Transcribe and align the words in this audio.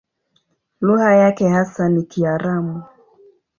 Lugha 0.81 1.15
yake 1.15 1.47
hasa 1.49 1.89
ni 1.89 2.03
Kiaramu. 2.03 2.83